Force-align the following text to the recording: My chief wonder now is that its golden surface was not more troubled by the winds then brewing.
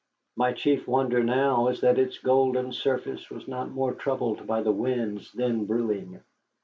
My 0.35 0.51
chief 0.51 0.87
wonder 0.87 1.23
now 1.23 1.67
is 1.67 1.81
that 1.81 1.99
its 1.99 2.17
golden 2.17 2.71
surface 2.71 3.29
was 3.29 3.47
not 3.47 3.69
more 3.69 3.93
troubled 3.93 4.47
by 4.47 4.63
the 4.63 4.71
winds 4.73 5.31
then 5.31 5.65
brewing. 5.67 6.21